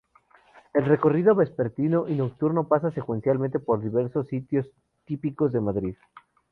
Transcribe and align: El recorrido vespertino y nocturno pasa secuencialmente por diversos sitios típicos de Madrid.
El 0.73 0.85
recorrido 0.85 1.35
vespertino 1.35 2.07
y 2.07 2.15
nocturno 2.15 2.67
pasa 2.67 2.89
secuencialmente 2.89 3.59
por 3.59 3.81
diversos 3.83 4.25
sitios 4.25 4.67
típicos 5.05 5.51
de 5.53 5.61
Madrid. 5.61 5.95